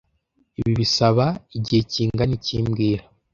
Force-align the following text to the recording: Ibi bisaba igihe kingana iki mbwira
Ibi 0.59 0.71
bisaba 0.79 1.25
igihe 1.57 1.81
kingana 1.91 2.33
iki 2.37 2.55
mbwira 2.65 3.03